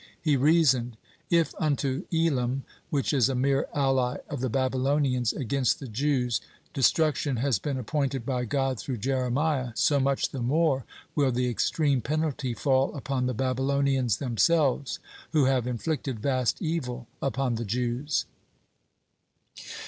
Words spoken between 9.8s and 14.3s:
much the more will the extreme penalty fall upon the Babylonians